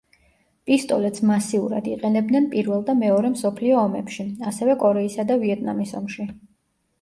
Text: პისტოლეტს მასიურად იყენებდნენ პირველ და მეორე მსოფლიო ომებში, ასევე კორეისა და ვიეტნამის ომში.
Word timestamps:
პისტოლეტს 0.69 1.21
მასიურად 1.31 1.89
იყენებდნენ 1.91 2.47
პირველ 2.53 2.81
და 2.87 2.95
მეორე 3.03 3.31
მსოფლიო 3.35 3.77
ომებში, 3.83 4.27
ასევე 4.53 4.79
კორეისა 4.85 5.27
და 5.33 5.39
ვიეტნამის 5.45 5.95
ომში. 6.03 6.29